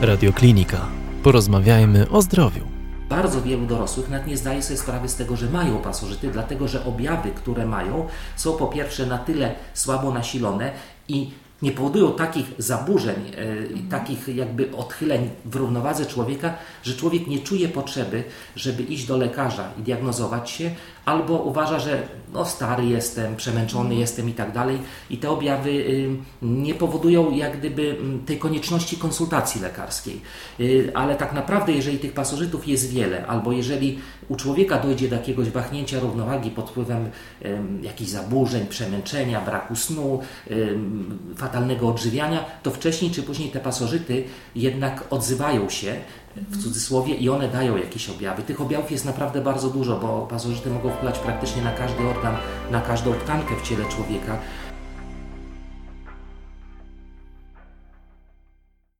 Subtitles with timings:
[0.00, 0.86] Radioklinika.
[1.22, 2.60] Porozmawiajmy o zdrowiu.
[3.08, 6.84] Bardzo wielu dorosłych nawet nie zdaje sobie sprawy z tego, że mają pasożyty, dlatego że
[6.84, 8.06] objawy, które mają,
[8.36, 10.72] są po pierwsze na tyle słabo nasilone
[11.08, 11.30] i
[11.62, 17.68] nie powodują takich zaburzeń, e, takich jakby odchyleń w równowadze człowieka, że człowiek nie czuje
[17.68, 18.24] potrzeby,
[18.56, 20.70] żeby iść do lekarza i diagnozować się,
[21.04, 24.78] albo uważa, że no stary jestem, przemęczony jestem i tak dalej.
[25.10, 26.08] I te objawy y,
[26.42, 30.20] nie powodują jak gdyby mm, tej konieczności konsultacji lekarskiej.
[30.60, 35.16] Y, ale tak naprawdę, jeżeli tych pasożytów jest wiele, albo jeżeli u człowieka dojdzie do
[35.16, 37.10] jakiegoś wahnięcia równowagi pod wpływem
[37.82, 40.20] jakichś zaburzeń, przemęczenia, braku snu,
[41.36, 45.96] fatalnego odżywiania, to wcześniej czy później te pasożyty jednak odzywają się
[46.36, 48.42] w cudzysłowie i one dają jakieś objawy.
[48.42, 52.36] Tych objawów jest naprawdę bardzo dużo, bo pasożyty mogą wpływać praktycznie na każdy organ,
[52.70, 54.38] na każdą tkankę w ciele człowieka.